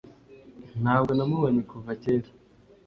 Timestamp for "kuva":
1.71-1.91